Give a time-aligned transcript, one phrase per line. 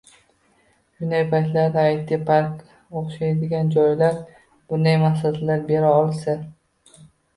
[1.01, 4.17] Shunday paytlarda, AyTi-parkka oʻxshagan joylar
[4.73, 6.37] bunday maslahatlar bera olsa